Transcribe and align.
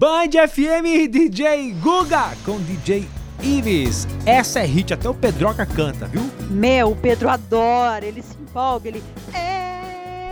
Band 0.00 0.30
FM 0.48 1.10
DJ 1.10 1.74
Guga 1.74 2.30
com 2.46 2.58
DJ 2.62 3.06
Ives. 3.42 4.08
Essa 4.24 4.60
é 4.60 4.64
hit, 4.64 4.94
até 4.94 5.06
o 5.06 5.12
Pedroca 5.12 5.66
canta, 5.66 6.06
viu? 6.06 6.22
Meu, 6.48 6.92
o 6.92 6.96
Pedro 6.96 7.28
adora, 7.28 8.06
ele 8.06 8.22
se 8.22 8.34
empolga, 8.34 8.88
ele. 8.88 9.02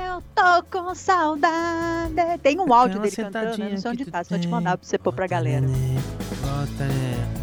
Eu 0.06 0.22
tô 0.34 0.62
com 0.70 0.94
saudade. 0.94 2.14
Tem 2.42 2.58
um 2.58 2.72
áudio 2.72 2.98
dele 2.98 3.14
cantando, 3.14 3.58
né? 3.58 3.68
não 3.72 3.76
sei 3.76 3.90
onde 3.90 4.06
tá, 4.06 4.24
só 4.24 4.38
te 4.38 4.48
mandar 4.48 4.78
pra 4.78 4.88
você 4.88 4.96
pôr 4.96 5.12
pra 5.12 5.26
galera. 5.26 5.66
Bota, 5.66 7.37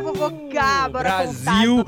bora 0.00 0.02
fofocar, 0.02 0.90
bora 0.90 1.08
Brasil 1.08 1.84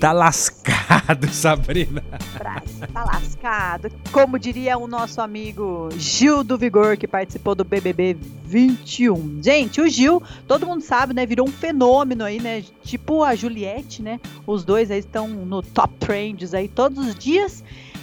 Tá 0.00 0.12
lascado, 0.12 1.28
Sabrina. 1.32 2.02
Brasil 2.36 2.86
tá 2.92 3.04
lascado. 3.04 3.90
Como 4.12 4.38
diria 4.38 4.78
o 4.78 4.86
nosso 4.86 5.20
amigo 5.20 5.88
Gil 5.96 6.42
do 6.42 6.58
Vigor, 6.58 6.96
que 6.96 7.06
participou 7.06 7.54
do 7.54 7.64
BBB 7.64 8.16
21. 8.44 9.40
Gente, 9.42 9.80
o 9.80 9.88
Gil, 9.88 10.22
todo 10.46 10.66
mundo 10.66 10.82
sabe, 10.82 11.14
né? 11.14 11.26
Virou 11.26 11.46
um 11.46 11.52
fenômeno 11.52 12.24
aí, 12.24 12.40
né? 12.40 12.64
Tipo 12.82 13.22
a 13.22 13.34
Juliette, 13.34 14.02
né? 14.02 14.20
Os 14.46 14.64
dois 14.64 14.90
aí 14.90 15.00
estão 15.00 15.28
no 15.28 15.62
top 15.62 15.94
trends 15.98 16.54
aí 16.54 16.68
todos 16.68 17.06
os 17.06 17.14
dias. 17.14 17.62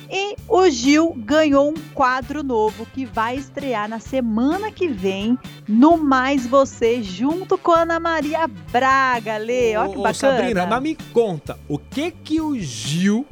E 0.09 0.35
o 0.47 0.69
Gil 0.69 1.13
ganhou 1.17 1.69
um 1.69 1.73
quadro 1.93 2.43
novo 2.43 2.85
que 2.93 3.05
vai 3.05 3.35
estrear 3.35 3.89
na 3.89 3.99
semana 3.99 4.71
que 4.71 4.87
vem 4.87 5.37
no 5.67 5.97
Mais 5.97 6.45
Você, 6.45 7.01
junto 7.01 7.57
com 7.57 7.71
a 7.71 7.81
Ana 7.81 7.99
Maria 7.99 8.47
Braga, 8.47 9.37
Lê. 9.37 9.75
Olha 9.75 9.89
que 9.89 9.97
Ô, 9.97 9.99
ô, 9.99 10.03
bacana. 10.03 10.37
Sabrina, 10.37 10.65
mas 10.65 10.81
me 10.83 10.95
conta, 11.13 11.57
o 11.67 11.77
que 11.77 12.11
que 12.11 12.39
o 12.41 12.57
Gil 12.59 13.25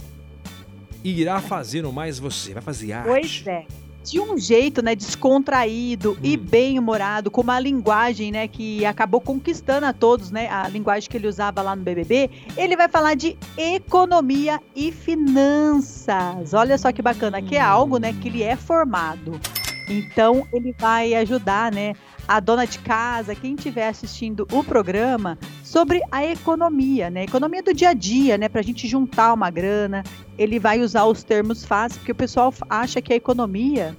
irá 1.03 1.39
fazer 1.41 1.81
no 1.81 1.91
Mais 1.91 2.17
Você? 2.19 2.53
Vai 2.53 2.63
fazer 2.63 2.93
arte? 2.93 3.07
Pois 3.07 3.43
é. 3.47 3.65
De 4.03 4.19
um 4.19 4.37
jeito, 4.37 4.81
né, 4.83 4.95
descontraído 4.95 6.17
e 6.21 6.35
Hum. 6.35 6.41
bem-humorado, 6.41 7.31
com 7.31 7.41
uma 7.41 7.59
linguagem, 7.59 8.31
né, 8.31 8.47
que 8.47 8.85
acabou 8.85 9.21
conquistando 9.21 9.85
a 9.85 9.93
todos, 9.93 10.29
né, 10.29 10.49
a 10.49 10.67
linguagem 10.67 11.09
que 11.09 11.15
ele 11.15 11.27
usava 11.27 11.61
lá 11.61 11.75
no 11.75 11.83
BBB, 11.83 12.29
ele 12.57 12.75
vai 12.75 12.89
falar 12.89 13.15
de 13.15 13.37
economia 13.57 14.59
e 14.75 14.91
finanças. 14.91 16.53
Olha 16.53 16.77
só 16.77 16.91
que 16.91 17.01
bacana, 17.01 17.41
que 17.41 17.55
é 17.55 17.61
algo, 17.61 17.97
né, 17.97 18.13
que 18.21 18.27
ele 18.27 18.43
é 18.43 18.55
formado. 18.55 19.39
Então, 19.89 20.47
ele 20.53 20.73
vai 20.77 21.13
ajudar, 21.15 21.71
né, 21.71 21.93
a 22.27 22.39
dona 22.39 22.65
de 22.65 22.79
casa, 22.79 23.35
quem 23.35 23.55
estiver 23.55 23.87
assistindo 23.87 24.47
o 24.51 24.63
programa, 24.63 25.37
sobre 25.63 26.01
a 26.11 26.25
economia, 26.25 27.09
né, 27.09 27.23
economia 27.23 27.61
do 27.61 27.73
dia 27.73 27.89
a 27.89 27.93
dia, 27.93 28.37
né, 28.37 28.47
pra 28.47 28.61
gente 28.61 28.87
juntar 28.87 29.33
uma 29.33 29.49
grana, 29.49 30.03
ele 30.37 30.59
vai 30.59 30.79
usar 30.79 31.05
os 31.05 31.23
termos 31.23 31.65
fáceis, 31.65 31.97
porque 31.97 32.11
o 32.11 32.15
pessoal 32.15 32.53
acha 32.69 33.01
que 33.01 33.13
a 33.13 33.15
economia 33.15 33.95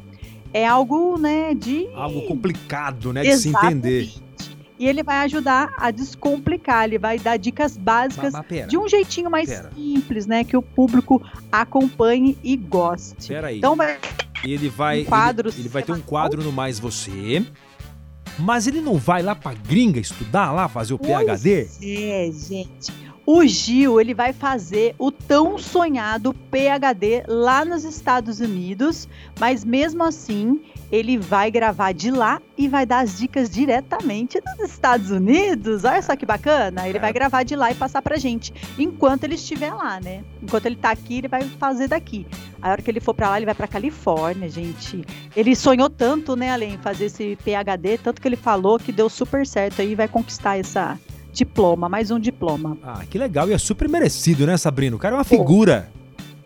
é 0.53 0.67
algo, 0.67 1.19
né, 1.19 1.55
de 1.55 1.89
Algo 1.95 2.23
complicado, 2.27 3.13
né, 3.13 3.23
de 3.23 3.37
se 3.37 3.49
entender. 3.49 4.13
E 4.77 4.89
ele 4.89 5.05
vai 5.05 5.19
ajudar 5.19 5.73
a 5.79 5.91
descomplicar, 5.93 6.85
ele 6.85 6.99
vai 6.99 7.19
dar 7.19 7.37
dicas 7.37 7.77
básicas 7.77 8.35
pera, 8.49 8.67
de 8.67 8.77
um 8.77 8.89
jeitinho 8.89 9.31
mais 9.31 9.49
Pera. 9.49 9.71
simples, 9.73 10.27
né, 10.27 10.43
que 10.43 10.57
o 10.57 10.63
público 10.63 11.23
acompanhe 11.51 12.37
e 12.43 12.57
goste. 12.57 13.29
pera 13.29 13.49
aí. 13.49 13.59
Então 13.59 13.77
vai 13.77 13.99
ele 14.45 14.69
vai, 14.69 15.03
um 15.03 15.05
quadro 15.05 15.49
ele, 15.49 15.61
ele 15.61 15.69
vai 15.69 15.83
ter 15.83 15.93
um 15.93 16.01
quadro 16.01 16.43
no 16.43 16.53
Mais 16.53 16.79
Você, 16.79 17.45
mas 18.39 18.67
ele 18.67 18.81
não 18.81 18.97
vai 18.97 19.23
lá 19.23 19.35
pra 19.35 19.55
gringa 19.55 20.01
estudar 20.01 20.53
lá, 20.53 20.69
fazer 20.69 20.95
o 20.95 20.99
PhD? 20.99 21.69
É, 21.83 22.31
gente. 22.33 23.04
O 23.27 23.43
Gil, 23.47 23.99
ele 23.99 24.13
vai 24.13 24.35
fazer 24.35 24.95
o 24.99 25.11
tão 25.11 25.57
sonhado 25.57 26.35
PhD 26.51 27.25
lá 27.27 27.65
nos 27.65 27.83
Estados 27.83 28.39
Unidos, 28.39 29.09
mas 29.41 29.65
mesmo 29.65 30.05
assim, 30.05 30.61
ele 30.93 31.17
vai 31.17 31.51
gravar 31.51 31.93
de 31.93 32.11
lá 32.11 32.39
e 32.57 32.69
vai 32.69 32.85
dar 32.85 32.99
as 33.01 33.17
dicas 33.19 33.49
diretamente 33.49 34.39
dos 34.43 34.71
Estados 34.71 35.11
Unidos. 35.11 35.85
Olha 35.85 36.03
só 36.03 36.15
que 36.15 36.27
bacana. 36.27 36.87
Ele 36.87 36.99
É. 36.99 37.01
vai 37.01 37.15
gravar 37.15 37.45
de 37.45 37.57
lá 37.57 37.71
e 37.71 37.75
passar 37.75 38.03
pra 38.03 38.19
gente, 38.19 38.53
enquanto 38.79 39.25
ele 39.25 39.37
estiver 39.37 39.73
lá, 39.73 39.99
né? 40.01 40.23
Enquanto 40.43 40.67
ele 40.67 40.77
tá 40.77 40.91
aqui, 40.91 41.17
ele 41.19 41.29
vai 41.29 41.43
fazer 41.59 41.89
daqui. 41.89 42.27
A 42.61 42.73
hora 42.73 42.83
que 42.83 42.91
ele 42.91 43.01
for 43.01 43.15
pra 43.15 43.31
lá, 43.31 43.39
ele 43.39 43.47
vai 43.47 43.55
pra 43.55 43.67
Califórnia, 43.67 44.51
gente. 44.51 45.03
Ele 45.35 45.57
sonhou 45.57 45.89
tanto, 45.89 46.37
né, 46.37 46.51
além 46.51 46.73
de 46.73 46.79
fazer 46.79 47.07
esse 47.07 47.37
PhD, 47.43 47.97
tanto 47.97 48.21
que 48.21 48.29
ele 48.29 48.37
falou 48.37 48.79
que 48.79 48.93
deu 48.93 49.09
super 49.09 49.47
certo 49.47 49.81
aí 49.81 49.93
e 49.93 49.95
vai 49.95 50.09
conquistar 50.09 50.59
essa 50.59 50.99
diploma, 51.35 51.89
mais 51.89 52.11
um 52.11 52.19
diploma. 52.19 52.79
Ah, 52.83 53.03
que 53.11 53.19
legal, 53.19 53.49
e 53.49 53.53
é 53.53 53.59
super 53.59 53.89
merecido, 53.89 54.47
né, 54.47 54.57
Sabrina? 54.57 54.97
O 54.97 54.99
cara 54.99 55.15
é 55.15 55.19
uma 55.19 55.25
figura. 55.25 55.91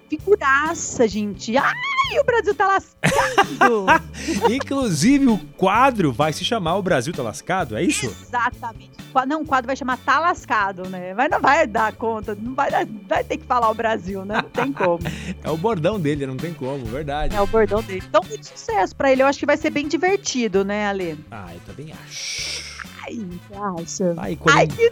Figuraça, 0.08 1.06
gente. 1.06 1.54
Ai, 1.58 1.74
o 2.18 2.24
Brasil 2.24 2.54
tá 2.54 2.66
lascado. 2.66 3.86
Inclusive, 4.50 5.26
o 5.26 5.36
quadro 5.54 6.10
vai 6.10 6.32
se 6.32 6.46
chamar 6.46 6.76
O 6.76 6.82
Brasil 6.82 7.12
Tá 7.12 7.22
Lascado, 7.22 7.76
é 7.76 7.82
isso? 7.82 8.06
Exatamente. 8.06 8.90
Não, 9.26 9.42
o 9.42 9.44
quadro 9.44 9.66
vai 9.66 9.76
chamar 9.76 9.98
Tá 9.98 10.18
Lascado, 10.20 10.88
né? 10.88 11.12
Mas 11.12 11.28
não 11.30 11.40
vai 11.40 11.66
dar 11.66 11.92
conta, 11.92 12.34
não 12.40 12.54
vai, 12.54 12.70
dar- 12.70 12.86
vai 13.06 13.22
ter 13.22 13.36
que 13.36 13.44
falar 13.44 13.68
o 13.68 13.74
Brasil, 13.74 14.24
né? 14.24 14.36
Não 14.42 14.48
tem 14.48 14.72
como. 14.72 15.00
É 15.44 15.50
o 15.50 15.56
bordão 15.58 16.00
dele, 16.00 16.26
não 16.26 16.36
tem 16.38 16.54
como, 16.54 16.84
verdade. 16.86 17.34
É 17.36 17.40
o 17.40 17.46
bordão 17.46 17.82
dele. 17.82 18.02
Então, 18.08 18.22
muito 18.28 18.46
sucesso 18.46 18.94
pra 18.96 19.12
ele. 19.12 19.22
Eu 19.22 19.26
acho 19.26 19.38
que 19.38 19.46
vai 19.46 19.56
ser 19.58 19.70
bem 19.70 19.86
divertido, 19.88 20.64
né, 20.64 20.86
Ale? 20.88 21.18
Ah, 21.30 21.48
eu 21.52 21.60
também 21.66 21.92
acho. 22.06 22.67
Ai, 23.08 23.78
acha? 23.80 24.14
Quando 24.38 24.56
Ai, 24.56 24.66
que 24.66 24.90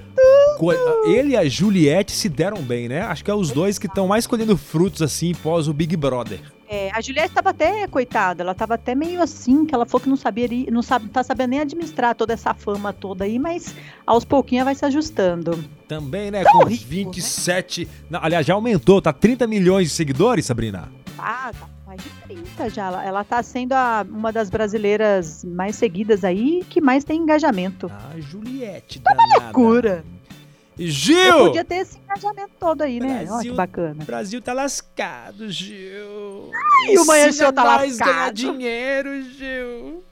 co- 0.59 0.72
ele 1.06 1.32
e 1.32 1.37
a 1.37 1.49
Juliette 1.49 2.12
se 2.12 2.28
deram 2.28 2.62
bem, 2.62 2.88
né? 2.88 3.00
Acho 3.03 3.25
que 3.25 3.31
é 3.31 3.34
os 3.34 3.50
dois 3.50 3.78
que 3.78 3.87
estão 3.87 4.06
mais 4.09 4.27
colhendo 4.27 4.56
frutos 4.56 5.03
assim 5.03 5.34
pós 5.34 5.69
o 5.69 5.72
Big 5.72 5.97
Brother. 5.97 6.41
É, 6.69 6.91
a 6.93 7.00
Juliette 7.00 7.32
tava 7.32 7.50
até, 7.50 7.87
coitada, 7.87 8.43
ela 8.43 8.53
tava 8.53 8.75
até 8.75 8.93
meio 8.93 9.22
assim, 9.22 9.65
que 9.65 9.72
ela 9.72 9.87
falou 9.87 10.00
que 10.00 10.09
não 10.09 10.16
sabia, 10.16 10.49
não 10.72 10.82
sabe, 10.82 11.09
tá 11.09 11.22
sabendo 11.22 11.50
nem 11.50 11.60
administrar 11.60 12.12
toda 12.16 12.32
essa 12.32 12.53
fama 12.54 12.93
toda 12.93 13.25
aí, 13.25 13.38
mas 13.38 13.72
aos 14.04 14.25
pouquinhos 14.25 14.65
vai 14.65 14.75
se 14.75 14.84
ajustando. 14.84 15.65
Também, 15.87 16.28
né? 16.33 16.43
Tão 16.43 16.60
com 16.60 16.65
rico, 16.66 16.84
27. 16.91 17.87
Não, 18.10 18.19
aliás, 18.21 18.44
já 18.44 18.54
aumentou, 18.54 19.00
tá 19.00 19.12
30 19.12 19.47
milhões 19.47 19.88
de 19.88 19.94
seguidores, 19.94 20.44
Sabrina. 20.47 20.91
Tá, 21.16 21.53
tá 21.53 21.69
mais 21.87 22.03
de 22.03 22.10
30 22.25 22.69
já. 22.71 22.87
Ela, 22.87 23.04
ela 23.04 23.25
tá 23.25 23.43
sendo 23.43 23.72
a- 23.72 24.04
uma 24.09 24.32
das 24.32 24.50
brasileiras 24.50 25.44
mais 25.44 25.77
seguidas 25.77 26.25
aí, 26.25 26.65
que 26.69 26.81
mais 26.81 27.04
tem 27.04 27.21
engajamento. 27.22 27.91
A 27.91 28.21
Juliette, 28.21 28.99
danada. 29.00 29.53
Cura. 29.53 30.04
Eu 30.78 30.87
Gil! 30.88 31.38
podia 31.47 31.65
ter 31.65 31.77
esse 31.77 31.97
engajamento 31.99 32.50
todo 32.60 32.82
aí, 32.82 33.00
né? 33.00 33.06
Olha 33.09 33.19
que 33.21 33.27
Brasil- 33.28 33.54
bacana. 33.54 34.03
O 34.03 34.06
Brasil 34.06 34.43
tá 34.43 34.53
lascado, 34.53 35.50
Gil. 35.50 36.50
E 36.91 36.99
o 36.99 37.06
Manhã 37.06 37.33
Show 37.33 37.50
tá 37.50 37.65
nós 37.65 37.97
ganhar 37.97 38.06
lascado. 38.10 38.34
dinheiro, 38.34 39.22
Gil. 39.22 40.04